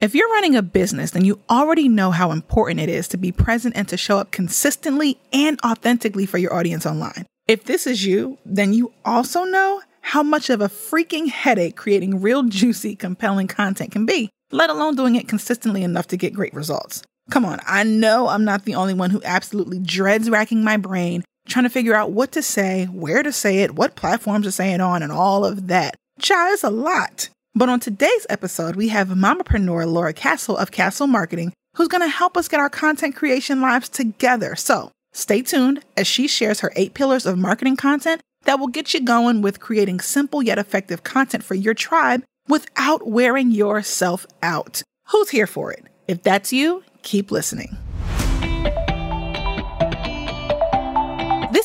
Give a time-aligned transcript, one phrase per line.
[0.00, 3.32] If you're running a business, then you already know how important it is to be
[3.32, 7.26] present and to show up consistently and authentically for your audience online.
[7.48, 12.20] If this is you, then you also know how much of a freaking headache creating
[12.20, 16.54] real, juicy, compelling content can be, let alone doing it consistently enough to get great
[16.54, 17.02] results.
[17.30, 21.24] Come on, I know I'm not the only one who absolutely dreads racking my brain
[21.48, 24.74] trying to figure out what to say, where to say it, what platforms to say
[24.74, 25.96] it on, and all of that.
[26.20, 27.30] Child, it's a lot.
[27.58, 32.08] But on today's episode, we have mompreneur Laura Kasl of Kasl Marketing, who's going to
[32.08, 34.54] help us get our content creation lives together.
[34.54, 38.94] So stay tuned as she shares her eight pillars of marketing content that will get
[38.94, 44.84] you going with creating simple yet effective content for your tribe without wearing yourself out.
[45.08, 45.84] Who's here for it?
[46.06, 47.76] If that's you, keep listening.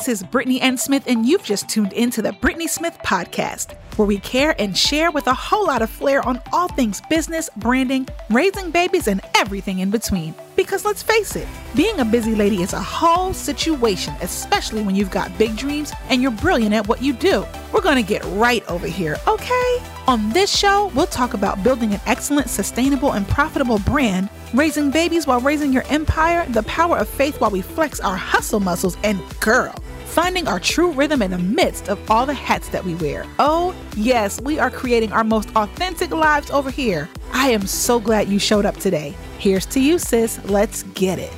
[0.04, 4.06] This is Brittnee Ann Smith, and you've just tuned into the Brittnee Smith Podcast, where
[4.06, 8.10] we care and share with a whole lot of flair on all things business, branding,
[8.30, 10.36] raising babies, and everything in between.
[10.58, 15.10] Because let's face it, being a busy lady is a whole situation, especially when you've
[15.10, 17.46] got big dreams and you're brilliant at what you do.
[17.72, 19.82] We're going to get right over here, okay?
[20.06, 25.26] On this show, we'll talk about building an excellent, sustainable, and profitable brand, raising babies
[25.26, 29.22] while raising your empire, the power of faith while we flex our hustle muscles, and
[29.40, 29.74] girl,
[30.14, 33.26] finding our true rhythm in the midst of all the hats that we wear.
[33.40, 37.10] Oh, yes, we are creating our most authentic lives over here.
[37.32, 39.16] I am so glad you showed up today.
[39.40, 40.40] Here's to you, sis.
[40.46, 41.34] Let's get it.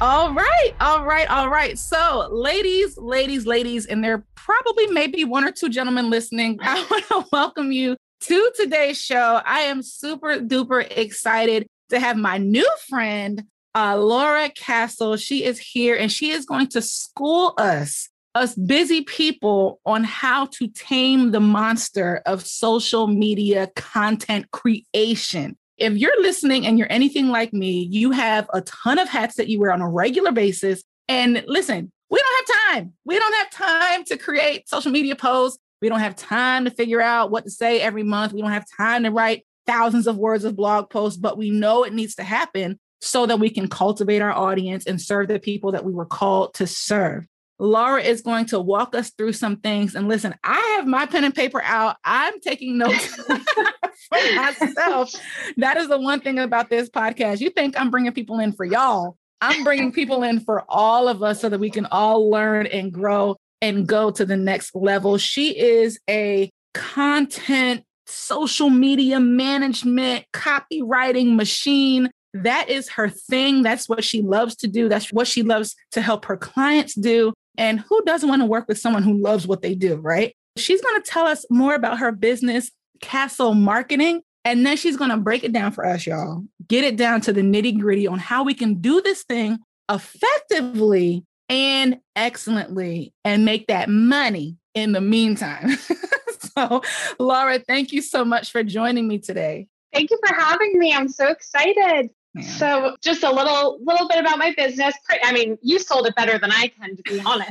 [0.00, 1.78] All right, all right, all right.
[1.78, 7.06] So, ladies, ladies, ladies, and there probably maybe one or two gentlemen listening, I want
[7.08, 9.42] to welcome you to today's show.
[9.44, 13.44] I am super duper excited to have my new friend,
[13.78, 15.16] uh, Laura Kasl.
[15.22, 20.46] She is here and she is going to school us, us busy people, on how
[20.46, 25.56] to tame the monster of social media content creation.
[25.76, 29.46] If you're listening and you're anything like me, you have a ton of hats that
[29.46, 30.82] you wear on a regular basis.
[31.08, 32.92] And listen, we don't have time.
[33.04, 35.60] We don't have time to create social media posts.
[35.80, 38.32] We don't have time to figure out what to say every month.
[38.32, 41.84] We don't have time to write thousands of words of blog posts, but we know
[41.84, 45.72] it needs to happen so that we can cultivate our audience and serve the people
[45.72, 47.26] that we were called to serve.
[47.58, 49.94] Laura is going to walk us through some things.
[49.94, 51.96] And listen, I have my pen and paper out.
[52.04, 55.12] I'm taking notes for myself.
[55.56, 57.40] That is the one thing about this podcast.
[57.40, 59.16] You think I'm bringing people in for y'all.
[59.40, 62.92] I'm bringing people in for all of us so that we can all learn and
[62.92, 65.18] grow and go to the next level.
[65.18, 73.62] She is a content, social media management, copywriting machine that is her thing.
[73.62, 74.88] That's what she loves to do.
[74.88, 77.32] That's what she loves to help her clients do.
[77.56, 80.34] And who doesn't want to work with someone who loves what they do, right?
[80.56, 82.70] She's going to tell us more about her business,
[83.02, 84.22] Kasl Marketing.
[84.44, 86.44] And then she's going to break it down for us, y'all.
[86.68, 89.58] Get it down to the nitty gritty on how we can do this thing
[89.90, 95.76] effectively and excellently and make that money in the meantime.
[96.56, 96.82] so,
[97.18, 99.66] Laura, thank you so much for joining me today.
[99.92, 100.92] Thank you for having me.
[100.92, 102.10] I'm so excited.
[102.42, 104.94] So, just a little little bit about my business.
[105.22, 107.50] I mean, you sold it better than I can, to be honest.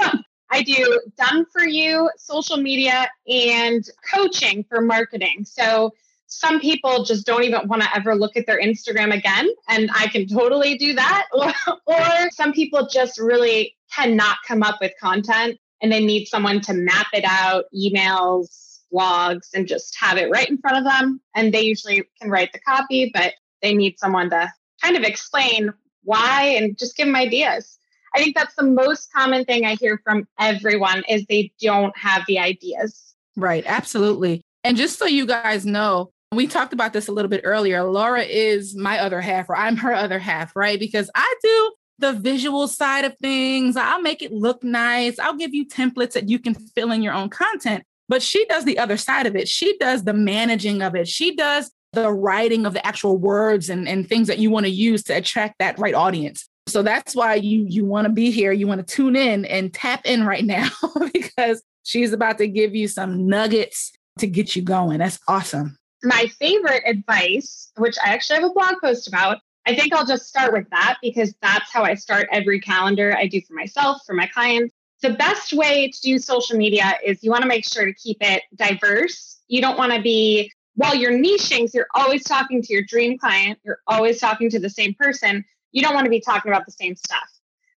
[0.50, 5.44] I do done for you social media and coaching for marketing.
[5.44, 5.92] So,
[6.26, 10.08] some people just don't even want to ever look at their Instagram again, and I
[10.08, 11.26] can totally do that.
[11.34, 11.52] Or,
[11.86, 16.74] or some people just really cannot come up with content and they need someone to
[16.74, 21.20] map it out, emails, blogs, and just have it right in front of them.
[21.34, 24.52] And they usually can write the copy, but they need someone to
[24.82, 25.72] kind of explain
[26.04, 27.78] why and just give them ideas.
[28.14, 32.24] I think that's the most common thing I hear from everyone is they don't have
[32.26, 33.14] the ideas.
[33.36, 34.42] Right, absolutely.
[34.64, 37.82] And just so you guys know, we talked about this a little bit earlier.
[37.84, 40.78] Laura is my other half, or I'm her other half, right?
[40.78, 43.76] Because I do the visual side of things.
[43.76, 45.18] I'll make it look nice.
[45.18, 47.84] I'll give you templates that you can fill in your own content.
[48.08, 49.48] But she does the other side of it.
[49.48, 51.08] She does the managing of it.
[51.08, 51.70] She does
[52.02, 55.12] the writing of the actual words and, and things that you want to use to
[55.16, 56.48] attract that right audience.
[56.66, 58.52] So that's why you you want to be here.
[58.52, 60.68] You want to tune in and tap in right now
[61.12, 64.98] because she's about to give you some nuggets to get you going.
[64.98, 65.78] That's awesome.
[66.02, 70.26] My favorite advice, which I actually have a blog post about, I think I'll just
[70.26, 74.14] start with that because that's how I start every calendar I do for myself, for
[74.14, 74.74] my clients.
[75.02, 78.18] The best way to do social media is you want to make sure to keep
[78.20, 79.40] it diverse.
[79.48, 83.18] You don't want to be while you're niching, so you're always talking to your dream
[83.18, 86.66] client, you're always talking to the same person, you don't want to be talking about
[86.66, 87.28] the same stuff.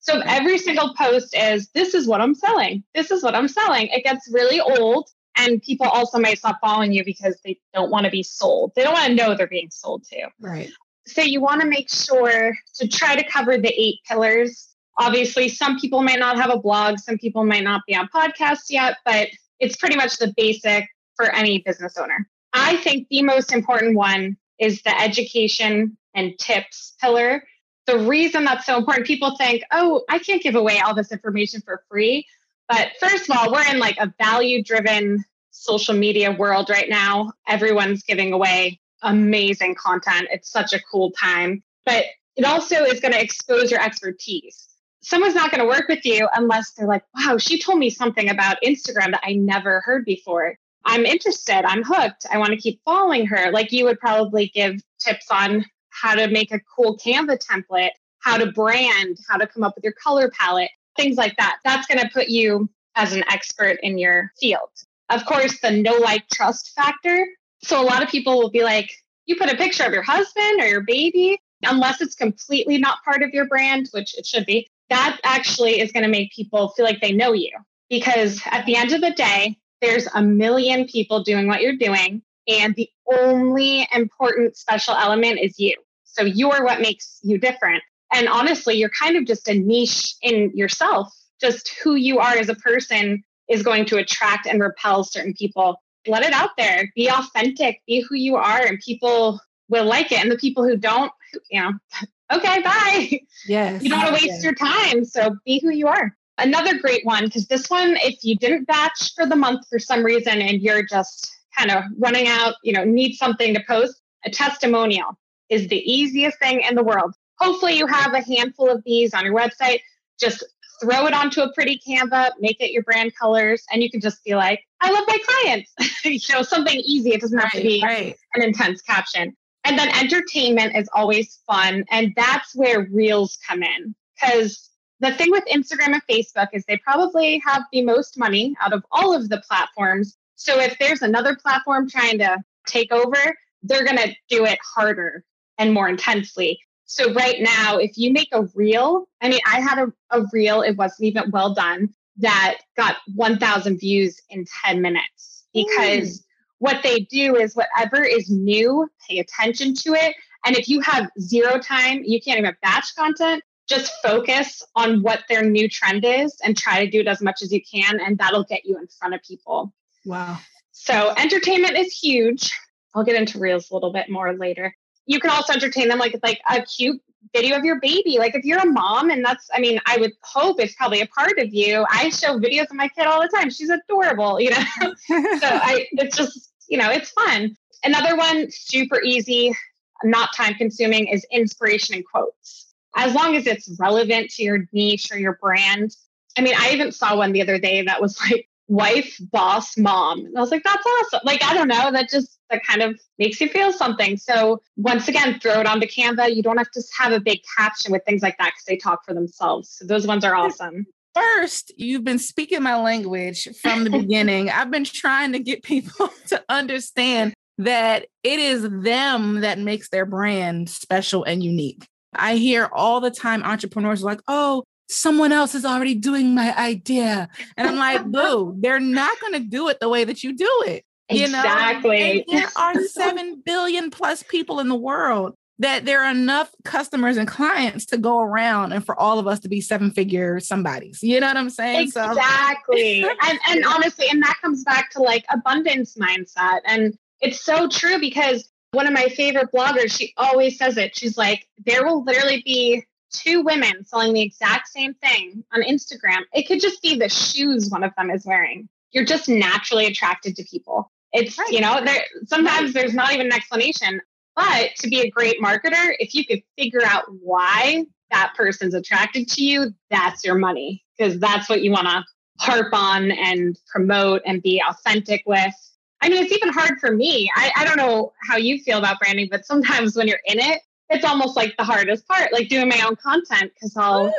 [0.02, 3.48] So if every single post is, this is what I'm selling, this is what I'm
[3.48, 7.90] selling, it gets really old And people also might stop following you because they don't
[7.90, 8.74] want to be sold.
[8.76, 10.28] They don't want to know they're being sold to.
[10.40, 10.70] Right.
[11.08, 14.70] So you want to make sure to try to cover the eight pillars.
[15.00, 18.70] Obviously, some people might not have a blog, some people might not be on podcasts
[18.70, 22.28] yet, but it's pretty much the basic for any business owner.
[22.54, 27.44] I think the most important one is the education and tips pillar.
[27.88, 31.62] The reason that's so important, people think, oh, I can't give away all this information
[31.62, 32.28] for free.
[32.70, 37.34] But first of all, we're in like a value driven social media world right now.
[37.48, 40.28] Everyone's giving away amazing content.
[40.32, 41.64] It's such a cool time.
[41.86, 42.06] But
[42.36, 44.68] it also is going to expose your expertise.
[45.02, 48.30] Someone's not going to work with you unless they're like, wow, she told me something
[48.30, 50.58] about Instagram that I never heard before.
[50.86, 51.66] I'm interested.
[51.66, 52.26] I'm hooked.
[52.32, 53.52] I want to keep following her.
[53.52, 58.38] Like you would probably give tips on how to make a cool Canva template, how
[58.38, 61.58] to brand, how to come up with your color palette, things like that.
[61.64, 64.70] That's going to put you as an expert in your field.
[65.10, 67.28] Of course, the no like trust factor.
[67.64, 68.92] So a lot of people will be like,
[69.26, 73.22] you put a picture of your husband or your baby, unless it's completely not part
[73.22, 76.86] of your brand, which it should be, that actually is going to make people feel
[76.86, 77.52] like they know you.
[77.90, 82.22] Because at the end of the day, there's a million people doing what you're doing.
[82.48, 85.76] And the only important special element is you.
[86.04, 87.84] So you're what makes you different.
[88.14, 91.14] And honestly, you're kind of just a niche in yourself.
[91.40, 95.82] Just who you are as a person is going to attract and repel certain people.
[96.08, 96.92] Let it out there.
[96.96, 97.82] Be authentic.
[97.88, 99.40] Be who you are, and people
[99.70, 100.20] will like it.
[100.20, 101.12] And the people who don't,
[101.50, 101.72] you know,
[102.34, 103.20] okay, bye.
[103.48, 103.84] Yes.
[103.84, 105.06] You don't want to waste your time.
[105.06, 106.16] So be who you are.
[106.42, 110.04] Another great one, because this one, if you didn't batch for the month for some
[110.04, 114.30] reason and you're just kind of running out, you know, need something to post, a
[114.30, 115.18] testimonial
[115.50, 117.14] is the easiest thing in the world.
[117.40, 119.82] Hopefully, you have a handful of these on your website.
[120.20, 120.44] Just
[120.82, 124.24] throw it onto a pretty Canva, make it your brand colors, and you can just
[124.24, 125.72] be like, I love my clients.
[126.06, 127.12] you know, something easy.
[127.12, 128.16] It doesn't have right, to be right.
[128.36, 129.36] an intense caption.
[129.64, 131.86] And then entertainment is always fun.
[131.92, 133.94] And that's where reels come in.
[134.16, 134.71] Because
[135.02, 138.86] the thing with Instagram and Facebook is they probably have the most money out of
[138.92, 140.16] all of the platforms.
[140.36, 142.38] So if there's another platform trying to
[142.68, 143.18] take over,
[143.64, 145.26] they're going to do it harder
[145.58, 146.60] and more intensely.
[146.86, 150.62] So right now, if you make a reel, I mean, I had a, a reel,
[150.62, 156.24] it wasn't even well done, that got 1,000 views in 10 minutes because mm.
[156.60, 160.16] what they do is whatever is new, pay attention to it.
[160.46, 165.22] And if you have zero time, you can't even batch content, just focus on what
[165.30, 168.00] their new trend is and try to do it as much as you can.
[168.00, 169.74] And that'll get you in front of people.
[170.06, 170.38] Wow.
[170.72, 172.52] So entertainment is huge.
[172.94, 174.76] I'll get into reels a little bit more later
[175.06, 177.02] you can also entertain them like like a cute
[177.34, 178.18] video of your baby.
[178.18, 181.08] Like if you're a mom, and that's, I mean, I would hope it's probably a
[181.08, 181.86] part of you.
[181.90, 183.50] I show videos of my kid all the time.
[183.50, 184.64] She's adorable, you know.
[184.82, 187.56] so I, it's just, you know, it's fun.
[187.84, 189.56] Another one, super easy,
[190.04, 192.71] not time consuming, is inspiration and quotes.
[192.96, 195.96] As long as it's relevant to your niche or your brand.
[196.38, 200.26] I mean, I even saw one the other day that was like wife, boss, mom.
[200.26, 201.20] And I was like, that's awesome.
[201.26, 204.18] Like, I don't know, that just that kind of makes you feel something.
[204.18, 206.34] So once again, throw it onto Canva.
[206.34, 209.04] You don't have to have a big caption with things like that because they talk
[209.06, 209.76] for themselves.
[209.78, 210.86] So those ones are awesome.
[211.14, 214.50] First, you've been speaking my language from the beginning.
[214.50, 220.06] I've been trying to get people to understand that it is them that makes their
[220.06, 221.86] brand special and unique.
[222.14, 227.30] I hear all the time entrepreneurs like, oh, someone else is already doing my idea.
[227.58, 230.64] And I'm like, boo, they're not going to do it the way that you do
[230.68, 230.84] it.
[231.10, 232.24] You exactly.
[232.24, 236.50] know, and there are 7 billion plus people in the world that there are enough
[236.64, 240.40] customers and clients to go around and for all of us to be seven figure
[240.40, 241.04] somebodies.
[241.04, 241.82] You know what I'm saying?
[241.82, 243.04] Exactly.
[243.04, 243.10] So.
[243.22, 246.62] and, and honestly, and that comes back to like abundance mindset.
[246.66, 250.98] And it's so true because one of my favorite bloggers, she always says it.
[250.98, 256.22] She's like, there will literally be two women selling the exact same thing on Instagram,
[256.34, 258.70] it could just be the shoes one of them is wearing.
[258.92, 260.92] You're just naturally attracted to people.
[261.14, 261.50] It's, right.
[261.50, 264.02] you know, there sometimes there's not even an explanation.
[264.36, 269.28] But to be a great marketer, if you could figure out why that person's attracted
[269.30, 272.04] to you, that's your money because that's what you want to
[272.40, 275.54] harp on and promote and be authentic with.
[276.02, 277.30] I mean, it's even hard for me.
[277.36, 280.62] I, I don't know how you feel about branding, but sometimes when you're in it,
[280.90, 284.14] it's almost like the hardest part, like doing my own content because I'll,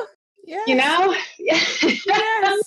[0.47, 0.67] yes.
[0.67, 1.83] you know, yes,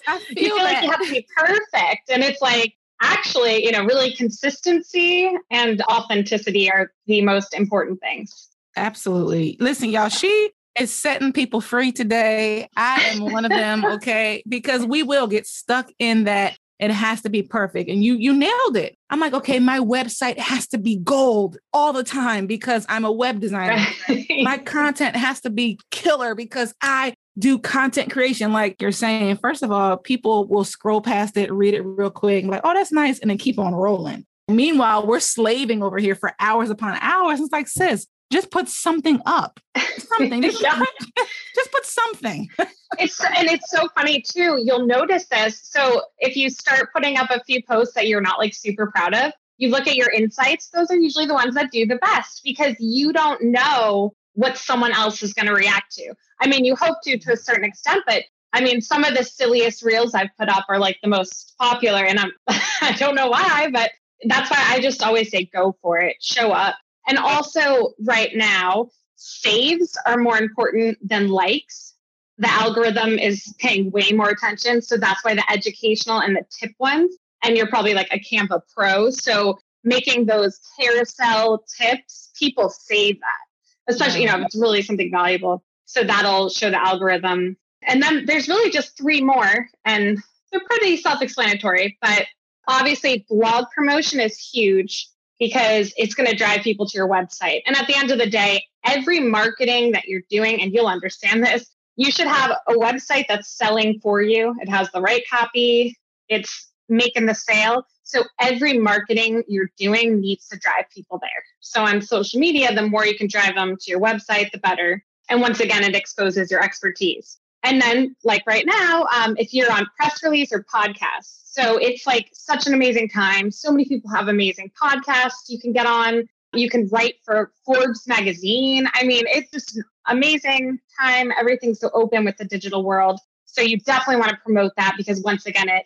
[0.07, 2.09] I feel, you feel like you have to be perfect.
[2.09, 8.49] And it's like, actually, you know, really consistency and authenticity are the most important things.
[8.75, 9.57] Absolutely.
[9.59, 12.67] Listen, y'all, she is setting people free today.
[12.75, 14.43] I am one of them, okay?
[14.47, 17.89] Because we will get stuck in that It has to be perfect.
[17.89, 18.97] And you you nailed it.
[19.09, 23.11] I'm like, okay, my website has to be gold all the time because I'm a
[23.11, 23.85] web designer.
[24.09, 24.25] Right.
[24.43, 28.51] my content has to be killer because I do content creation.
[28.51, 32.45] Like you're saying, first of all, people will scroll past it, read it real quick,
[32.45, 34.25] like, oh, that's nice, and then keep on rolling.
[34.47, 37.39] Meanwhile, we're slaving over here for hours upon hours.
[37.39, 39.59] It's like, sis, just put something up.
[39.97, 40.41] Something.
[40.41, 40.77] just, yeah.
[40.77, 42.49] put, just put something.
[42.99, 44.61] it's and it's so funny too.
[44.63, 45.59] You'll notice this.
[45.63, 49.13] So if you start putting up a few posts that you're not like super proud
[49.13, 52.41] of, you look at your insights, those are usually the ones that do the best
[52.43, 56.13] because you don't know what someone else is going to react to.
[56.41, 58.23] I mean, you hope to to a certain extent, but
[58.53, 62.05] I mean, some of the silliest reels I've put up are like the most popular,
[62.05, 62.31] and I'm
[62.81, 63.91] I don't know why, but
[64.27, 66.75] that's why I just always say go for it, show up.
[67.07, 71.93] And also, right now, saves are more important than likes.
[72.37, 74.81] The algorithm is paying way more attention.
[74.81, 78.61] So that's why the educational and the tip ones, and you're probably like a Canva
[78.75, 79.09] pro.
[79.09, 85.11] So making those carousel tips, people save that, especially, you know, if it's really something
[85.11, 85.63] valuable.
[85.85, 87.55] So that'll show the algorithm.
[87.87, 90.17] And then there's really just three more, and
[90.51, 92.25] they're pretty self explanatory, but
[92.67, 95.07] obviously blog promotion is huge
[95.39, 97.61] because it's going to drive people to your website.
[97.65, 101.43] And at the end of the day, every marketing that you're doing, and you'll understand
[101.43, 104.55] this, you should have a website that's selling for you.
[104.61, 105.97] It has the right copy,
[106.29, 107.85] it's making the sale.
[108.03, 111.43] So every marketing you're doing needs to drive people there.
[111.59, 115.03] So on social media, the more you can drive them to your website, the better.
[115.29, 117.39] And once again, it exposes your expertise.
[117.63, 122.05] And then, like right now, um, if you're on press release or podcasts, so it's
[122.05, 123.49] like such an amazing time.
[123.49, 126.29] So many people have amazing podcasts you can get on.
[126.57, 128.87] You can write for Forbes magazine.
[128.93, 131.31] I mean, it's just an amazing time.
[131.37, 133.19] Everything's so open with the digital world.
[133.45, 135.85] So you definitely want to promote that because once again, it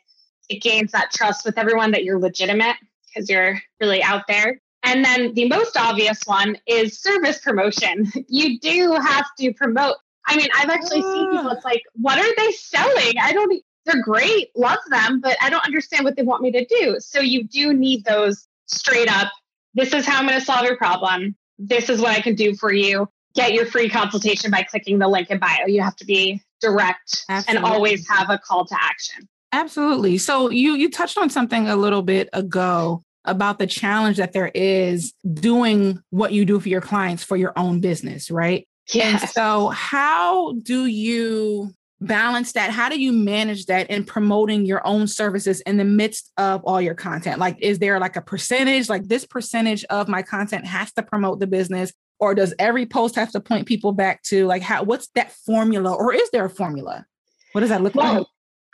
[0.50, 2.76] it gains that trust with everyone that you're legitimate
[3.08, 4.60] because you're really out there.
[4.82, 8.12] And then the most obvious one is service promotion.
[8.28, 9.98] You do have to promote
[10.30, 11.32] I mean, I've actually seen ah.
[11.32, 13.16] people, it's like, what are they selling?
[13.20, 16.66] I don't, they're great, love them, but I don't understand what they want me to
[16.66, 16.98] do.
[17.00, 19.32] So you do need those straight up,
[19.80, 21.36] this is how I'm going to solve your problem.
[21.58, 23.08] This is what I can do for you.
[23.36, 25.66] Get your free consultation by clicking the link in bio.
[25.68, 27.58] You have to be direct Absolutely.
[27.58, 29.28] and always have a call to action.
[29.52, 30.18] Absolutely.
[30.18, 34.52] So you you touched on something a little bit ago about the challenge that there
[34.54, 38.68] is doing what you do for your clients for your own business, right?
[38.94, 39.22] Yes.
[39.22, 41.72] And so, how do you
[42.02, 42.72] balance that?
[42.72, 46.82] How do you manage that in promoting your own services in the midst of all
[46.82, 47.40] your content?
[47.40, 51.40] Like, is there like a percentage, like this percentage of my content has to promote
[51.40, 51.92] the business?
[52.20, 55.94] Or does every post have to point people back to like how what's that formula?
[55.94, 57.06] Or is there a formula?
[57.54, 58.28] What does that look well, like?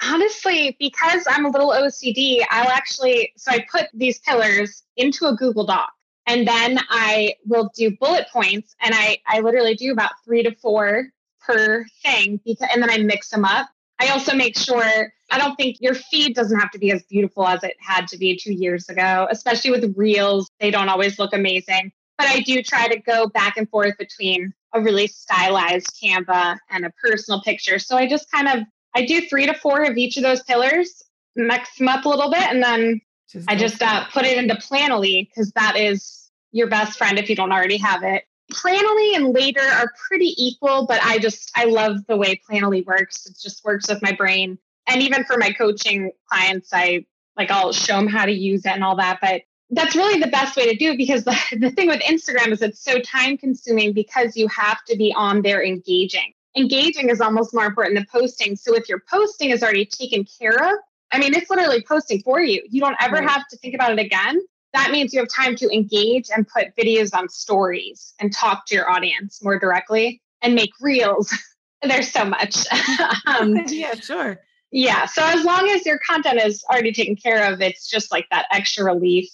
[0.04, 5.36] Honestly, because I'm a little OCD, I'll actually so I put these pillars into a
[5.36, 5.92] Google Doc
[6.28, 10.56] and then I will do bullet points and I, I literally do about three to
[10.56, 11.10] four
[11.46, 13.68] per thing because, and then I mix them up.
[14.00, 17.48] I also make sure I don't think your feed doesn't have to be as beautiful
[17.48, 20.50] as it had to be two years ago, especially with reels.
[20.60, 21.92] They don't always look amazing.
[22.18, 26.86] But I do try to go back and forth between a really stylized Canva and
[26.86, 27.80] a personal picture.
[27.80, 31.04] So I just kind of I do three to four of each of those pillars,
[31.36, 34.56] mix them up a little bit, and then just I just uh, put it into
[34.56, 38.24] Planoly because that is your best friend if you don't already have it.
[38.52, 43.26] Planoly and Later are pretty equal, but I just I love the way Planoly works.
[43.26, 44.58] It just works with my brain.
[44.88, 47.06] And even for my coaching clients, I
[47.38, 49.20] like I'll show them how to use it and all that.
[49.22, 52.52] But that's really the best way to do it because the, the thing with Instagram
[52.52, 56.34] is it's so time consuming because you have to be on there engaging.
[56.56, 58.56] Engaging is almost more important than posting.
[58.56, 60.80] So if your posting is already taken care of,
[61.12, 62.64] I mean, it's literally posting for you.
[62.70, 63.30] You don't ever right.
[63.30, 64.40] have to think about it again.
[64.76, 68.76] That means you have time to engage and put videos on stories and talk to
[68.76, 71.34] your audience more directly and make reels.
[71.82, 72.58] There's so much.
[73.26, 74.42] um, yeah, sure.
[74.72, 75.06] Yeah.
[75.06, 78.48] So as long as your content is already taken care of, it's just like that
[78.52, 79.30] extra relief.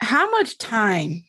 [0.00, 1.24] How much time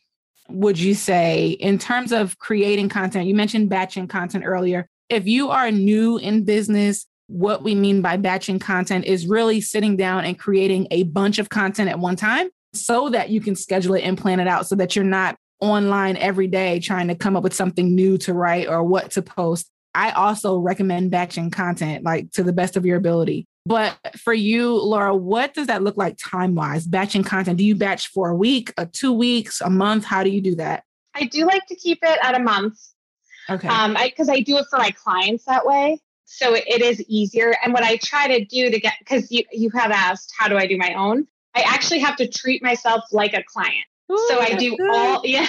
[0.48, 3.26] would you say in terms of creating content?
[3.26, 4.88] You mentioned batching content earlier.
[5.08, 9.96] If you are new in business, what we mean by batching content is really sitting
[9.96, 12.50] down and creating a bunch of content at one time
[12.84, 16.16] so that you can schedule it and plan it out so that you're not online
[16.16, 19.70] every day trying to come up with something new to write or what to post.
[19.94, 23.46] I also recommend batching content like to the best of your ability.
[23.64, 26.86] But for you, Laura, what does that look like time wise?
[26.86, 27.58] Batching content.
[27.58, 30.04] Do you batch for a week, a two weeks, a month?
[30.04, 30.84] How do you do that?
[31.14, 32.78] I do like to keep it at a month.
[33.48, 33.66] Okay.
[33.68, 35.98] Um, because I, I do it for my clients that way.
[36.26, 37.54] So it is easier.
[37.64, 40.56] And what I try to do to get, because you, you have asked, how do
[40.56, 41.26] I do my own?
[41.56, 43.86] I actually have to treat myself like a client.
[44.12, 44.94] Ooh, so I do good.
[44.94, 45.46] all, yeah.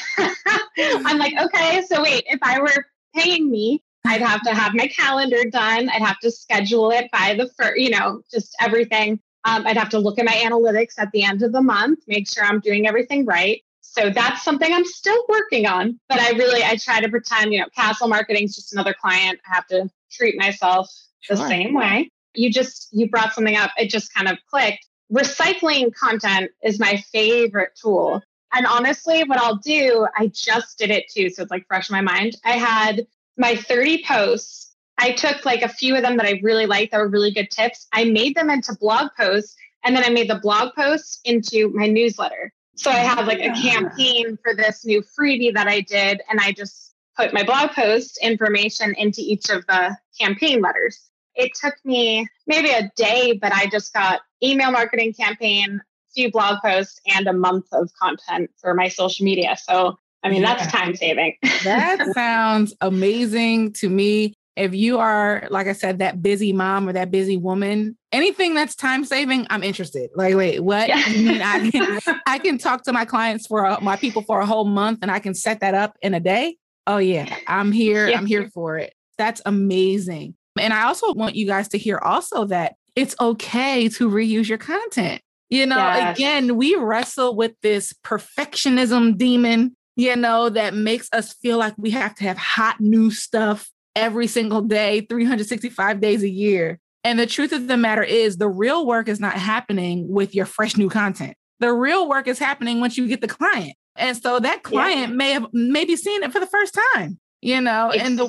[0.77, 4.87] I'm like, okay, so wait, if I were paying me, I'd have to have my
[4.87, 5.89] calendar done.
[5.89, 9.19] I'd have to schedule it by the first, you know, just everything.
[9.43, 12.31] Um, I'd have to look at my analytics at the end of the month, make
[12.31, 13.61] sure I'm doing everything right.
[13.81, 15.99] So that's something I'm still working on.
[16.09, 19.39] But I really, I try to pretend, you know, Kasl Marketing is just another client.
[19.49, 20.89] I have to treat myself
[21.21, 21.35] sure.
[21.35, 22.11] the same way.
[22.33, 23.71] You just, you brought something up.
[23.77, 24.86] It just kind of clicked.
[25.11, 28.21] Recycling content is my favorite tool.
[28.53, 31.29] And honestly, what I'll do, I just did it too.
[31.29, 32.35] So it's like fresh in my mind.
[32.45, 34.75] I had my 30 posts.
[34.97, 37.51] I took like a few of them that I really liked that were really good
[37.51, 37.87] tips.
[37.93, 41.87] I made them into blog posts and then I made the blog posts into my
[41.87, 42.51] newsletter.
[42.75, 46.51] So I have like a campaign for this new freebie that I did, and I
[46.51, 51.09] just put my blog post information into each of the campaign letters.
[51.37, 55.79] It took me maybe a day, but I just got email marketing campaign,
[56.13, 59.55] few blog posts, and a month of content for my social media.
[59.57, 60.55] So I mean, yeah.
[60.55, 61.35] that's time saving.
[61.63, 66.93] that sounds amazing to me if you are like i said that busy mom or
[66.93, 71.07] that busy woman anything that's time saving i'm interested like wait what yeah.
[71.07, 74.39] you mean i can i can talk to my clients for a, my people for
[74.39, 77.71] a whole month and i can set that up in a day oh yeah i'm
[77.71, 78.17] here yeah.
[78.17, 82.45] i'm here for it that's amazing and i also want you guys to hear also
[82.45, 86.17] that it's okay to reuse your content you know yes.
[86.17, 91.89] again we wrestle with this perfectionism demon you know that makes us feel like we
[91.89, 96.79] have to have hot new stuff every single day, 365 days a year.
[97.03, 100.45] And the truth of the matter is, the real work is not happening with your
[100.45, 101.35] fresh new content.
[101.59, 103.73] The real work is happening once you get the client.
[103.95, 105.15] And so that client yeah.
[105.15, 108.05] may have maybe seen it for the first time, you know, exactly.
[108.07, 108.25] and the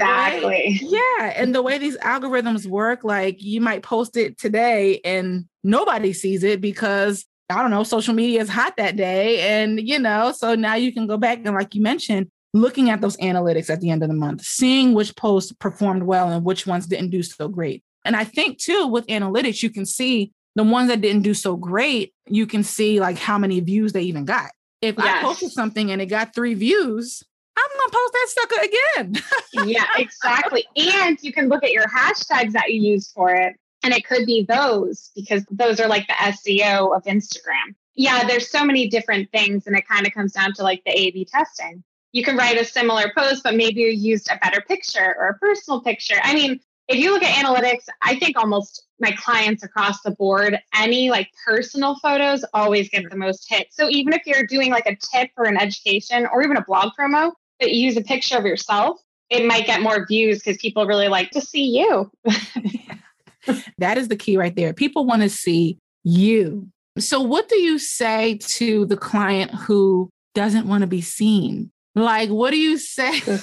[0.46, 5.46] way, yeah, and the way these algorithms work, like you might post it today and
[5.64, 9.40] nobody sees it because I don't know, social media is hot that day.
[9.40, 13.00] And, you know, so now you can go back and, like you mentioned, looking at
[13.00, 16.66] those analytics at the end of the month, seeing which posts performed well and which
[16.66, 17.83] ones didn't do so great.
[18.04, 21.56] And I think too, with analytics, you can see the ones that didn't do so
[21.56, 24.50] great, you can see like how many views they even got.
[24.83, 25.06] If yes.
[25.06, 27.22] I posted something and it got three views,
[27.59, 29.23] I'm gonna post that sucker again.
[29.68, 30.64] yeah, exactly.
[30.77, 33.57] And you can look at your hashtags that you use for it.
[33.83, 37.75] And it could be those because those are like the SEO of Instagram.
[37.94, 40.97] Yeah, there's so many different things, and it kind of comes down to like the
[40.97, 44.61] A B testing you can write a similar post, but maybe you used a better
[44.62, 46.16] picture or a personal picture.
[46.23, 50.59] I mean, if you look at analytics, I think almost my clients across the board,
[50.75, 53.77] any like personal photos always get the most hits.
[53.77, 56.92] So even if you're doing like a tip or an education or even a blog
[56.99, 61.31] promo, use a picture of yourself, it might get more views because people really like
[61.31, 62.11] to see you.
[63.79, 64.73] that is the key right there.
[64.73, 66.68] People want to see you.
[66.99, 71.71] So, what do you say to the client who doesn't want to be seen?
[71.94, 73.21] Like, what do you say?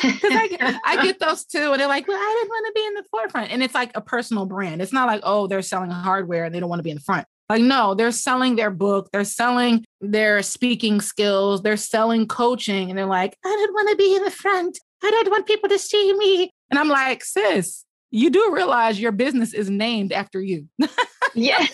[0.00, 1.72] Because I, get, I get those too.
[1.72, 3.50] And they're like, well, I didn't want to be in the forefront.
[3.50, 4.80] And it's like a personal brand.
[4.80, 7.02] It's not like, oh, they're selling hardware and they don't want to be in the
[7.02, 7.26] front.
[7.48, 12.90] Like, no, they're selling their book, they're selling their speaking skills, they're selling coaching.
[12.90, 14.78] And they're like, I don't want to be in the front.
[15.02, 16.50] I don't want people to see me.
[16.70, 20.68] And I'm like, sis, you do realize your business is named after you.
[21.34, 21.72] yes.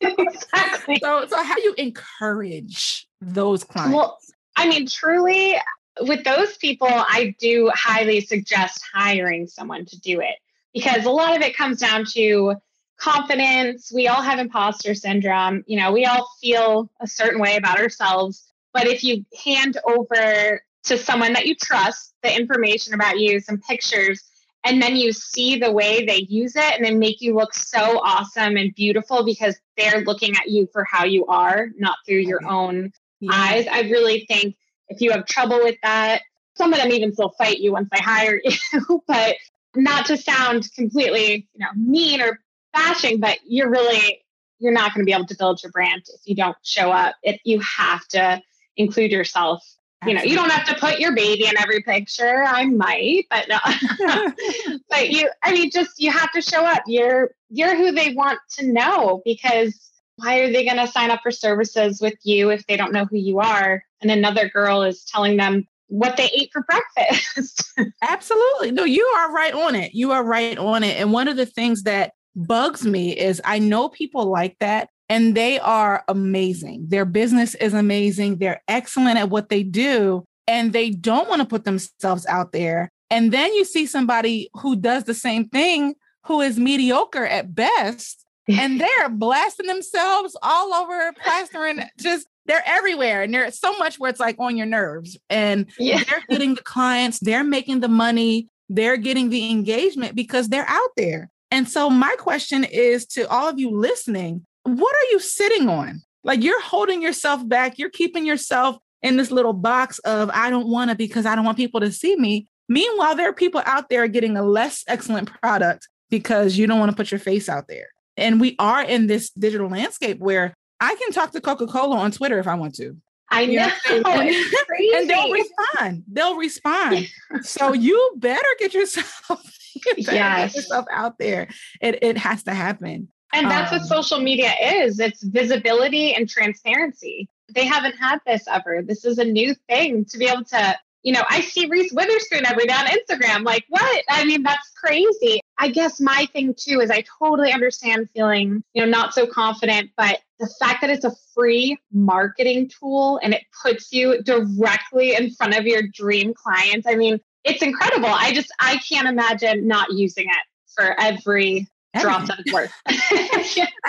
[0.00, 0.98] exactly.
[1.02, 3.94] So, so how do you encourage those clients?
[3.94, 4.18] Well,
[4.56, 5.56] I mean, truly,
[6.00, 10.36] with those people, I do highly suggest hiring someone to do it
[10.72, 12.54] because a lot of it comes down to
[13.00, 13.90] confidence.
[13.92, 15.64] We all have imposter syndrome.
[15.66, 18.52] You know, we all feel a certain way about ourselves.
[18.72, 23.58] But if you hand over to someone that you trust the information about you, some
[23.58, 24.22] pictures,
[24.64, 27.98] and then you see the way they use it and they make you look so
[28.04, 32.46] awesome and beautiful because they're looking at you for how you are, not through your
[32.46, 33.30] own yeah.
[33.32, 33.66] eyes.
[33.70, 34.56] I really think
[34.88, 36.22] if you have trouble with that,
[36.56, 39.36] some of them even still fight you once they hire you, but
[39.74, 42.38] not to sound completely, you know, mean or
[42.72, 44.24] bashing, but you're really
[44.58, 47.16] you're not going to be able to build your brand if you don't show up.
[47.22, 48.42] If you have to
[48.76, 49.64] include yourself.
[50.06, 52.42] You know, you don't have to put your baby in every picture.
[52.46, 53.58] I might, but no.
[54.88, 56.82] but you I mean just you have to show up.
[56.86, 61.20] You're you're who they want to know because why are they going to sign up
[61.22, 63.82] for services with you if they don't know who you are?
[64.00, 67.72] And another girl is telling them what they ate for breakfast.
[68.02, 68.70] Absolutely.
[68.70, 69.94] No, you are right on it.
[69.94, 70.98] You are right on it.
[70.98, 72.12] And one of the things that
[72.46, 76.86] bugs me is I know people like that and they are amazing.
[76.88, 78.38] Their business is amazing.
[78.38, 82.90] They're excellent at what they do and they don't want to put themselves out there.
[83.10, 85.94] And then you see somebody who does the same thing
[86.26, 93.22] who is mediocre at best and they're blasting themselves all over plastering just they're everywhere
[93.22, 96.02] and there's so much where it's like on your nerves and yeah.
[96.08, 100.90] they're getting the clients they're making the money they're getting the engagement because they're out
[100.96, 105.68] there and so my question is to all of you listening what are you sitting
[105.68, 110.50] on like you're holding yourself back you're keeping yourself in this little box of i
[110.50, 113.62] don't want to because i don't want people to see me meanwhile there are people
[113.66, 117.48] out there getting a less excellent product because you don't want to put your face
[117.48, 121.66] out there and we are in this digital landscape where I can talk to Coca
[121.66, 122.96] Cola on Twitter if I want to.
[123.30, 123.70] I know.
[123.88, 124.10] You know?
[124.72, 126.04] And, and, they'll respond.
[126.10, 127.08] They'll respond.
[127.42, 129.40] so you better get yourself,
[129.96, 130.06] yes.
[130.06, 131.48] get yourself out there.
[131.80, 133.08] It, it has to happen.
[133.32, 137.28] And that's um, what social media is it's visibility and transparency.
[137.54, 138.82] They haven't had this ever.
[138.82, 142.44] This is a new thing to be able to you know, I see Reese Witherspoon
[142.44, 143.44] every day on Instagram.
[143.44, 144.04] Like, what?
[144.10, 145.40] I mean, that's crazy.
[145.58, 149.90] I guess my thing too is I totally understand feeling, you know, not so confident,
[149.96, 155.30] but the fact that it's a free marketing tool and it puts you directly in
[155.30, 156.86] front of your dream clients.
[156.86, 158.08] I mean, it's incredible.
[158.08, 161.66] I just I can't imagine not using it for every
[161.98, 162.72] drop that it's worth.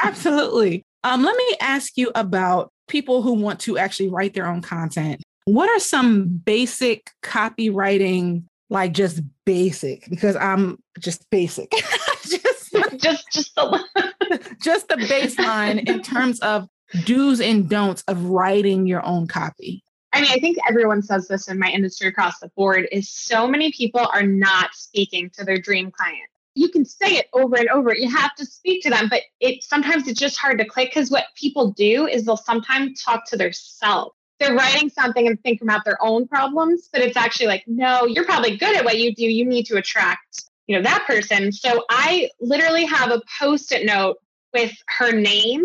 [0.03, 0.83] Absolutely.
[1.03, 5.21] Um, let me ask you about people who want to actually write their own content
[5.45, 11.71] what are some basic copywriting, like just basic, because I'm just basic,
[12.23, 16.67] just, just, just the, just the baseline in terms of
[17.05, 19.83] do's and don'ts of writing your own copy?
[20.13, 23.47] I mean, I think everyone says this in my industry across the board is so
[23.47, 26.27] many people are not speaking to their dream client.
[26.53, 27.95] You can say it over and over.
[27.95, 31.09] You have to speak to them, but it sometimes it's just hard to click because
[31.09, 35.67] what people do is they'll sometimes talk to their self they're writing something and thinking
[35.67, 39.13] about their own problems, but it's actually like, no, you're probably good at what you
[39.13, 39.23] do.
[39.23, 41.51] You need to attract, you know, that person.
[41.51, 44.17] So I literally have a post-it note
[44.51, 45.63] with her name,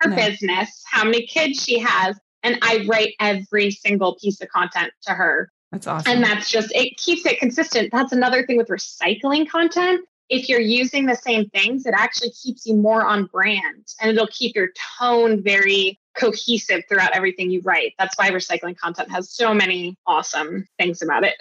[0.00, 0.30] her nice.
[0.30, 5.12] business, how many kids she has, and I write every single piece of content to
[5.12, 5.50] her.
[5.72, 6.12] That's awesome.
[6.12, 7.90] And that's just it keeps it consistent.
[7.92, 10.00] That's another thing with recycling content.
[10.28, 14.28] If you're using the same things, it actually keeps you more on brand and it'll
[14.28, 17.94] keep your tone very cohesive throughout everything you write.
[17.98, 21.34] That's why recycling content has so many awesome things about it.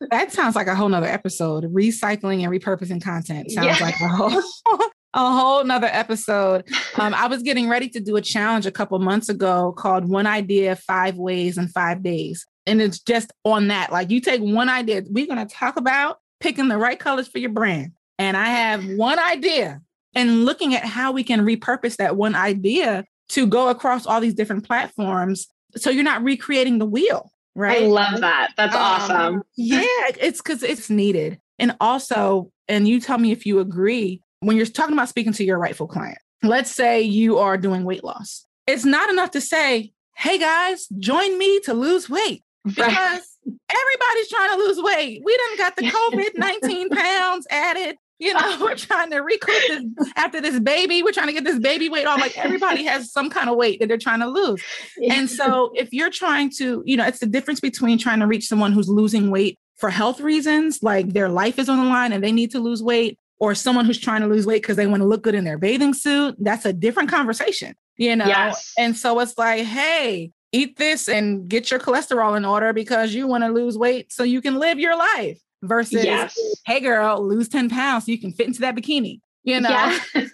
[0.10, 1.64] that sounds like a whole nother episode.
[1.64, 3.84] Recycling and repurposing content sounds yeah.
[3.84, 4.42] like a whole
[5.14, 6.66] a whole nother episode.
[6.96, 10.26] Um, I was getting ready to do a challenge a couple months ago called One
[10.26, 12.46] Idea, Five Ways in Five Days.
[12.66, 13.92] And it's just on that.
[13.92, 17.38] Like you take one idea, we're going to talk about picking the right colors for
[17.38, 17.92] your brand.
[18.18, 19.80] And I have one idea
[20.14, 24.34] and looking at how we can repurpose that one idea to go across all these
[24.34, 29.42] different platforms so you're not recreating the wheel right i love that that's um, awesome
[29.56, 29.82] yeah
[30.20, 34.66] it's because it's needed and also and you tell me if you agree when you're
[34.66, 38.84] talking about speaking to your rightful client let's say you are doing weight loss it's
[38.84, 43.20] not enough to say hey guys join me to lose weight because right.
[43.46, 48.76] everybody's trying to lose weight we done got the covid-19 pounds added you know, we're
[48.76, 51.02] trying to recoup this after this baby.
[51.02, 52.20] We're trying to get this baby weight off.
[52.20, 54.62] Like everybody has some kind of weight that they're trying to lose.
[55.10, 58.46] And so if you're trying to, you know, it's the difference between trying to reach
[58.46, 62.22] someone who's losing weight for health reasons, like their life is on the line and
[62.22, 65.00] they need to lose weight, or someone who's trying to lose weight because they want
[65.00, 66.36] to look good in their bathing suit.
[66.38, 68.24] That's a different conversation, you know?
[68.24, 68.72] Yes.
[68.78, 73.26] And so it's like, hey, eat this and get your cholesterol in order because you
[73.26, 76.38] want to lose weight so you can live your life versus, yes.
[76.66, 79.18] hey, girl, lose 10 pounds so you can fit into that bikini.
[79.42, 80.30] You know, yes.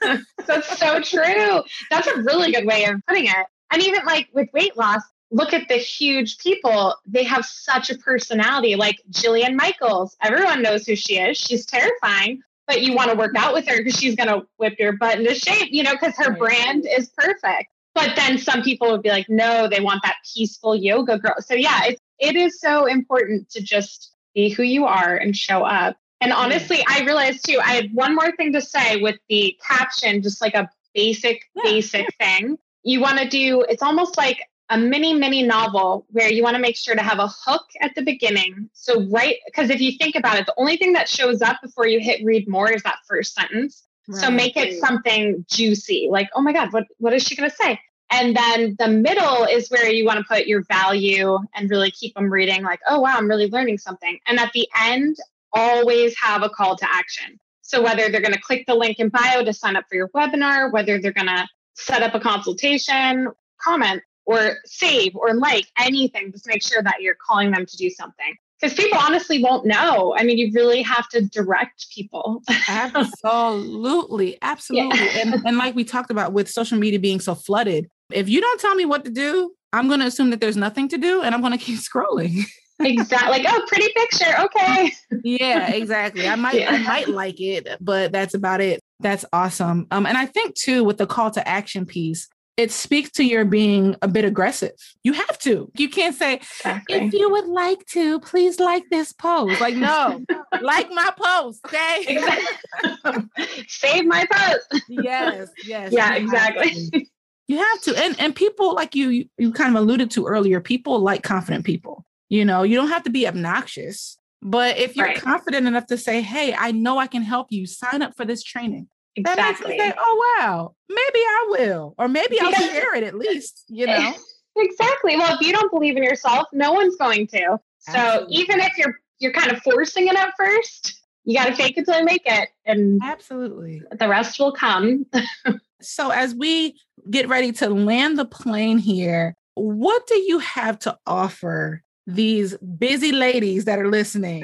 [0.47, 1.62] that's so true.
[1.90, 3.47] That's a really good way of putting it.
[3.73, 6.94] And even like with weight loss, look at the huge people.
[7.07, 10.14] They have such a personality, like Jillian Michaels.
[10.23, 11.38] Everyone knows who she is.
[11.38, 14.74] She's terrifying, but you want to work out with her because she's going to whip
[14.78, 16.38] your butt into shape, you know, because her right.
[16.38, 17.70] brand is perfect.
[17.94, 21.35] But then some people would be like, no, they want that peaceful yoga girl.
[21.40, 25.64] So yeah, it, it is so important to just be who you are and show
[25.64, 25.96] up.
[26.20, 30.22] And honestly, I realized too, I had one more thing to say with the caption,
[30.22, 31.62] just like a basic, yeah.
[31.64, 32.59] basic thing.
[32.85, 34.38] You want to do, it's almost like
[34.70, 37.94] a mini, mini novel where you want to make sure to have a hook at
[37.94, 38.68] the beginning.
[38.72, 41.87] So, right, because if you think about it, the only thing that shows up before
[41.87, 43.85] you hit read more is that first sentence.
[44.07, 44.20] Right.
[44.20, 47.57] So, make it something juicy, like, oh my God, what, what is she going to
[47.57, 47.81] say?
[48.11, 52.14] And then the middle is where you want to put your value and really keep
[52.14, 54.18] them reading, like, oh, wow, I'm really learning something.
[54.26, 55.16] And at the end,
[55.52, 57.38] always have a call to action.
[57.62, 60.09] So whether they're going to click the link in bio to sign up for your
[60.09, 63.28] webinar, whether they're going to set up a consultation,
[63.61, 67.88] comment, or save or like anything, just make sure that you're calling them to do
[67.88, 68.37] something.
[68.61, 70.14] because people honestly won't know.
[70.19, 72.43] I mean, you really have to direct people.
[72.69, 74.37] absolutely.
[74.43, 74.99] Absolutely.
[74.99, 75.21] Yeah.
[75.23, 78.61] And, and like we talked about with social media being so flooded, if you don't
[78.61, 81.35] tell me what to do, I'm going to assume that there's nothing to do and
[81.35, 82.45] I'm going to keep scrolling.
[82.81, 83.31] exactly.
[83.31, 84.41] Like, oh, pretty picture.
[84.41, 84.93] Okay.
[85.25, 86.29] yeah, exactly.
[86.29, 86.73] I might, yeah.
[86.73, 88.79] I might like it, but that's about it.
[89.01, 89.87] That's awesome.
[89.91, 93.44] Um, and I think too, with the call to action piece, it speaks to your
[93.44, 94.73] being a bit aggressive.
[95.05, 95.71] You have to.
[95.77, 96.97] You can't say, exactly.
[96.97, 99.61] if you would like to, please like this post.
[99.61, 100.25] Like, no,
[100.61, 102.05] like my post, okay?
[102.09, 103.23] Exactly.
[103.68, 104.83] Save my post.
[104.88, 105.92] yes, yes.
[105.92, 107.09] Yeah, exactly.
[107.51, 107.97] You have to.
[107.97, 112.05] And and people like you you kind of alluded to earlier, people like confident people.
[112.29, 115.16] You know, you don't have to be obnoxious, but if you're right.
[115.16, 117.64] confident enough to say, "Hey, I know I can help you.
[117.64, 119.76] Sign up for this training." Exactly.
[119.76, 123.64] That makes say, "Oh wow, maybe I will," or maybe I'll share it at least.
[123.68, 124.14] You know.
[124.57, 125.16] exactly.
[125.16, 127.59] Well, if you don't believe in yourself, no one's going to.
[127.81, 128.37] So Absolutely.
[128.37, 131.85] even if you're you're kind of forcing it at first, you got to fake it
[131.85, 135.07] till you make it, and absolutely, the rest will come.
[135.83, 136.76] so as we
[137.11, 143.12] get ready to land the plane here, what do you have to offer these busy
[143.12, 144.42] ladies that are listening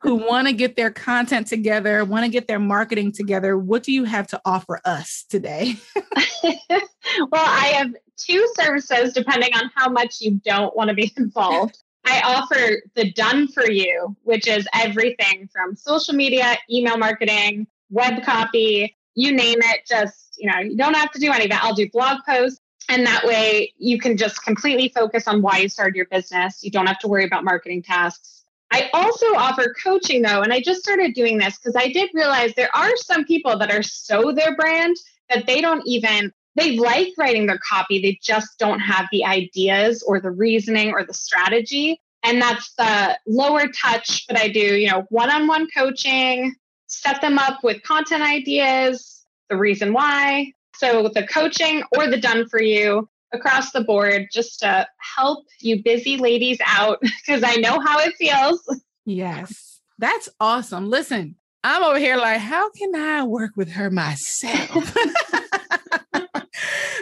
[0.00, 3.92] who want to get their content together, want to get their marketing together, what do
[3.92, 5.76] you have to offer us today?
[6.44, 11.78] well, I have two services depending on how much you don't want to be involved.
[12.04, 18.24] I offer the done for you, which is everything from social media, email marketing, web
[18.24, 19.82] copy, you name it.
[19.88, 21.62] Just, you know, you don't have to do any of that.
[21.62, 25.68] I'll do blog posts, and that way you can just completely focus on why you
[25.68, 26.62] started your business.
[26.62, 28.44] You don't have to worry about marketing tasks.
[28.70, 32.54] I also offer coaching though, and I just started doing this because I did realize
[32.54, 34.96] there are some people that are so their brand
[35.30, 40.02] that they don't even they like writing their copy, they just don't have the ideas
[40.06, 42.00] or the reasoning or the strategy.
[42.22, 46.54] And that's the lower touch, but I do, you know, one-on-one coaching,
[46.86, 52.48] set them up with content ideas, the reason why, so the coaching or the done
[52.48, 57.80] for you across the board just to help you busy ladies out because I know
[57.80, 58.60] how it feels.
[59.04, 59.80] Yes.
[59.98, 60.88] That's awesome.
[60.88, 64.94] Listen, I'm over here like, how can I work with her myself?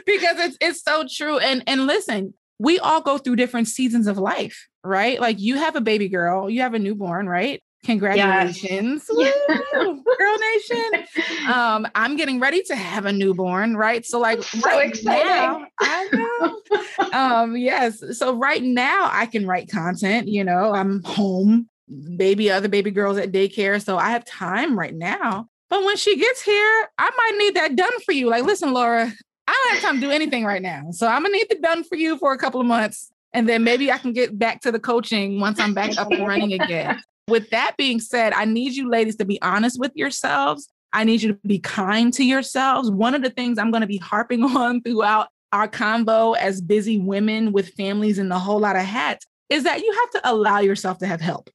[0.07, 1.39] because it's it's so true.
[1.39, 5.21] And and listen, we all go through different seasons of life, right?
[5.21, 7.63] Like you have a baby girl, you have a newborn, right?
[7.85, 9.05] Congratulations.
[9.11, 11.07] Woo, Girl Nation.
[11.49, 14.07] Um, I'm getting ready to have a newborn, right?
[14.07, 15.27] So, like so right exciting.
[15.27, 17.11] now, I know.
[17.13, 18.01] um, yes.
[18.17, 21.69] So right now I can write content, you know, I'm home,
[22.17, 23.83] baby, other baby girls at daycare.
[23.83, 25.49] So I have time right now.
[25.69, 28.29] But when she gets here, I might need that done for you.
[28.29, 29.13] Like, listen, Laura,
[29.49, 30.91] I don't have time to do anything right now.
[30.93, 33.11] So I'm gonna need the done for you for a couple of months.
[33.33, 36.27] And then maybe I can get back to the coaching once I'm back up and
[36.27, 37.03] running again.
[37.29, 40.69] With that being said, I need you ladies to be honest with yourselves.
[40.93, 42.91] I need you to be kind to yourselves.
[42.91, 46.99] One of the things I'm going to be harping on throughout our combo as busy
[46.99, 50.61] women with families and a whole lot of hats is that you have to allow
[50.61, 51.51] yourself to have help.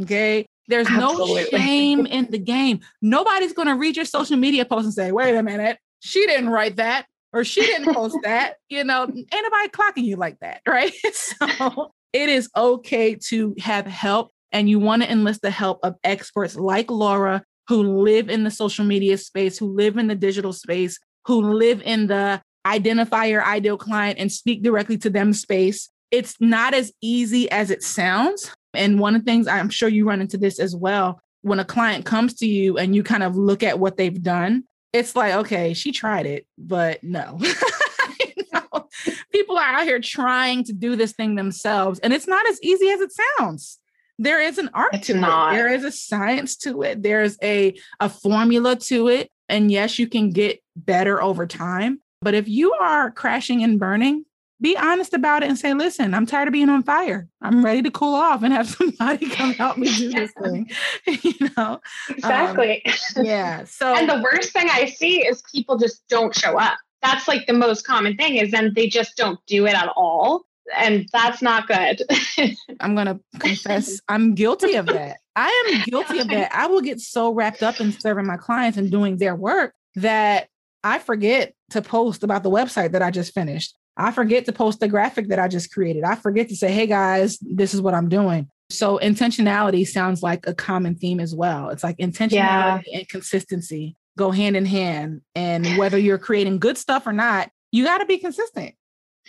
[0.00, 0.46] Okay.
[0.68, 1.48] There's Absolutely.
[1.50, 2.80] no shame in the game.
[3.02, 6.50] Nobody's going to read your social media post and say, wait a minute, she didn't
[6.50, 8.54] write that or she didn't post that.
[8.68, 10.62] You know, ain't nobody clocking you like that.
[10.66, 10.92] Right.
[11.12, 15.96] So it is okay to have help and you want to enlist the help of
[16.04, 20.52] experts like Laura who live in the social media space, who live in the digital
[20.52, 25.88] space, who live in the identify your ideal client and speak directly to them space.
[26.10, 28.52] It's not as easy as it sounds.
[28.74, 31.64] And one of the things I'm sure you run into this as well when a
[31.64, 35.34] client comes to you and you kind of look at what they've done, it's like,
[35.34, 37.38] okay, she tried it, but no.
[39.32, 42.90] people are out here trying to do this thing themselves, and it's not as easy
[42.90, 43.78] as it sounds
[44.20, 45.52] there is an art it's to not.
[45.52, 45.56] it.
[45.56, 47.02] There is a science to it.
[47.02, 49.30] There's a a formula to it.
[49.48, 52.00] And yes, you can get better over time.
[52.20, 54.26] But if you are crashing and burning,
[54.60, 57.28] be honest about it and say, listen, I'm tired of being on fire.
[57.40, 60.70] I'm ready to cool off and have somebody come help me do this thing.
[61.06, 61.80] you know?
[62.10, 62.84] Exactly.
[63.16, 63.64] Um, yeah.
[63.64, 66.76] So And the worst thing I see is people just don't show up.
[67.00, 70.44] That's like the most common thing is then they just don't do it at all
[70.76, 72.02] and that's not good.
[72.80, 75.18] I'm going to confess I'm guilty of that.
[75.36, 76.54] I am guilty of that.
[76.54, 80.48] I will get so wrapped up in serving my clients and doing their work that
[80.82, 83.76] I forget to post about the website that I just finished.
[83.96, 86.04] I forget to post the graphic that I just created.
[86.04, 88.48] I forget to say, hey guys, this is what I'm doing.
[88.70, 91.70] So intentionality sounds like a common theme as well.
[91.70, 92.98] It's like intentionality yeah.
[92.98, 95.22] and consistency go hand in hand.
[95.34, 98.74] And whether you're creating good stuff or not, you got to be consistent.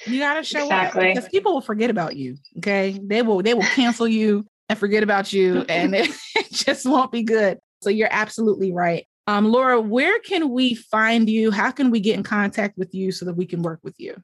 [0.05, 1.09] You gotta show exactly.
[1.09, 2.37] up because people will forget about you.
[2.57, 2.99] Okay.
[3.01, 7.11] They will they will cancel you and forget about you, and it, it just won't
[7.11, 7.59] be good.
[7.81, 9.05] So you're absolutely right.
[9.27, 11.51] Um, Laura, where can we find you?
[11.51, 14.15] How can we get in contact with you so that we can work with you?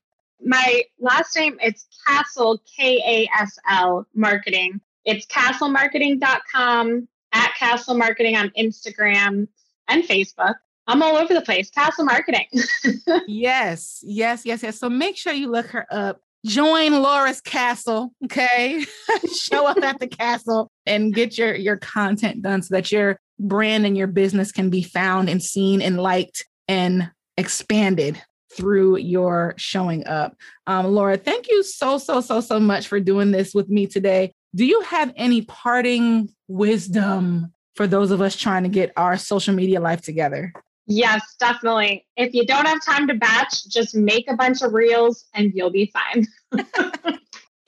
[0.44, 4.82] My last name it's Kasl, K A S L Marketing.
[5.06, 9.48] It's kaslmarketing.com at Kasl Marketing on Instagram
[9.88, 10.56] and Facebook.
[10.88, 11.70] I'm all over the place.
[11.70, 12.48] Kasl Marketing.
[13.28, 14.80] yes, yes, yes, yes.
[14.80, 16.22] So make sure you look her up.
[16.46, 18.86] Join Laura's castle, okay?
[19.38, 23.86] Show up at the castle and get your your content done so that your brand
[23.86, 28.22] and your business can be found and seen and liked and expanded
[28.54, 30.36] through your showing up.
[30.66, 34.32] Um, Laura, thank you so, so, so, so much for doing this with me today.
[34.56, 39.54] Do you have any parting wisdom for those of us trying to get our social
[39.54, 40.54] media life together?
[40.88, 42.06] Yes, definitely.
[42.16, 45.70] If you don't have time to batch, just make a bunch of reels and you'll
[45.70, 46.26] be fine.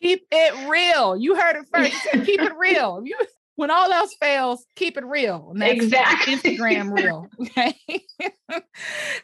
[0.02, 1.18] keep it real.
[1.18, 2.26] You heard it first.
[2.26, 3.02] keep it real.
[3.04, 3.18] You,
[3.58, 5.54] when all else fails, keep it real.
[5.60, 6.36] exactly.
[6.36, 7.28] Instagram real.
[7.42, 7.76] Okay.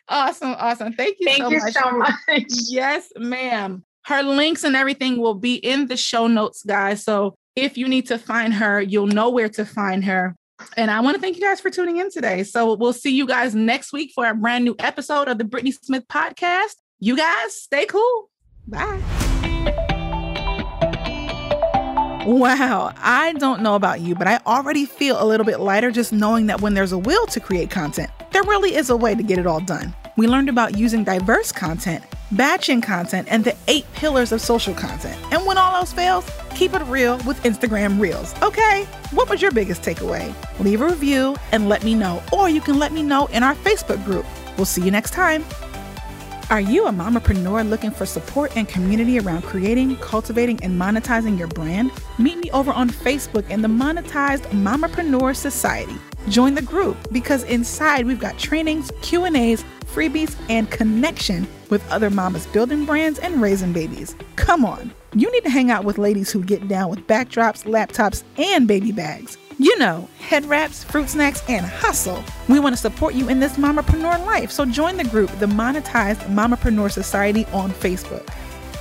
[0.10, 0.55] awesome.
[0.60, 0.91] Awesome.
[0.93, 1.73] Thank you Thank so you much.
[1.73, 2.43] so much.
[2.67, 3.84] Yes, ma'am.
[4.05, 7.03] Her links and everything will be in the show notes, guys.
[7.03, 10.36] So if you need to find her, you'll know where to find her.
[10.78, 12.44] And I want to thank you guys for tuning in today.
[12.44, 15.74] So we'll see you guys next week for a brand new episode of the Brittnee
[15.74, 16.76] Smith podcast.
[17.00, 18.30] You guys stay cool.
[18.68, 19.02] Bye.
[22.26, 26.12] Wow, I don't know about you, but I already feel a little bit lighter just
[26.12, 29.22] knowing that when there's a will to create content, there really is a way to
[29.22, 29.94] get it all done.
[30.18, 35.17] We learned about using diverse content, batching content, and the eight pillars of social content.
[35.31, 38.33] And when all else fails, keep it real with Instagram Reels.
[38.41, 40.33] Okay, what was your biggest takeaway?
[40.59, 43.55] Leave a review and let me know, or you can let me know in our
[43.55, 44.25] Facebook group.
[44.57, 45.43] We'll see you next time.
[46.51, 51.47] Are you a mompreneur looking for support and community around creating, cultivating, and monetizing your
[51.47, 51.91] brand?
[52.19, 55.95] Meet me over on Facebook in the Monetized Mompreneur Society.
[56.29, 62.45] Join the group because inside we've got trainings, Q&As, freebies, and connection with other mamas
[62.47, 64.15] building brands and raising babies.
[64.36, 68.23] Come on, you need to hang out with ladies who get down with backdrops, laptops,
[68.38, 69.38] and baby bags.
[69.58, 72.21] You know, head wraps, fruit snacks, and hustle.
[72.49, 76.19] We want to support you in this mompreneur life, so join the group, the Monetized
[76.28, 78.30] Mompreneur Society on Facebook.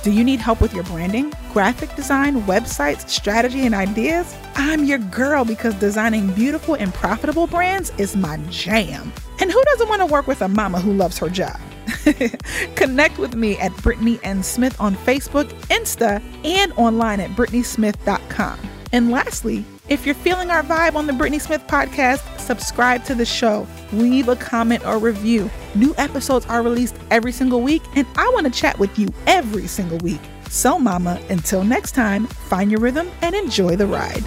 [0.03, 4.35] Do you need help with your branding, graphic design, websites, strategy, and ideas?
[4.53, 9.11] I'm your girl because designing beautiful and profitable brands is my jam.
[9.39, 11.59] And who doesn't want to work with a mama who loves her job?
[12.75, 14.43] Connect with me at Brittnee N.
[14.43, 18.59] Smith on Facebook, Insta, and online at BrittneeSmith.com.
[18.91, 23.25] And lastly, if you're feeling our vibe on the Brittnee Smith podcast, subscribe to the
[23.25, 25.49] show, leave a comment or review.
[25.75, 29.67] New episodes are released every single week, and I want to chat with you every
[29.67, 30.21] single week.
[30.49, 34.23] So, Mama, until next time, find your rhythm and enjoy the ride.